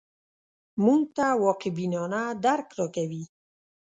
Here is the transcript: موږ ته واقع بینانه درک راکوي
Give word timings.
موږ 0.83 1.01
ته 1.15 1.25
واقع 1.43 1.69
بینانه 1.77 2.21
درک 2.45 2.67
راکوي 2.79 3.23